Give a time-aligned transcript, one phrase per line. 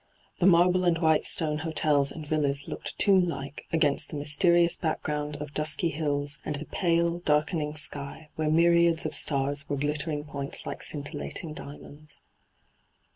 [0.39, 5.35] The marble and white stone hotels and villas looked tomb like against the mysterious background
[5.35, 9.69] of dusky hills and the hyGoogIc ENTRAPPED 149 pale, darkening sky, where myriads of stars
[9.69, 12.21] were glittering points like scintillating diamonds.